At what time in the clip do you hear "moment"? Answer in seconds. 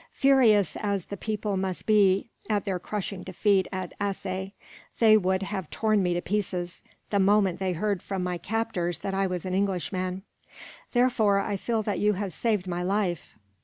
7.19-7.59